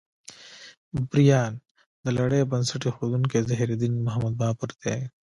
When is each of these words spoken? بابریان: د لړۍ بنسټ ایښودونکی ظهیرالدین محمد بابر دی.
بابریان: 0.93 1.53
د 2.03 2.05
لړۍ 2.17 2.41
بنسټ 2.51 2.81
ایښودونکی 2.87 3.45
ظهیرالدین 3.49 3.93
محمد 4.05 4.33
بابر 4.41 4.69
دی. 4.81 4.97